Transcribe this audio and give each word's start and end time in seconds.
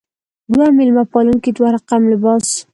دوه 0.53 0.67
میلمه 0.77 1.03
پالونکې 1.11 1.49
دوه 1.57 1.69
رقم 1.75 2.01
لباس. 2.11 2.47